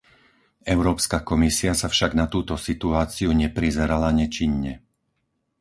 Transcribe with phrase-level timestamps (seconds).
[0.75, 4.73] Európska komisia sa však na túto situáciu neprizerala nečinne.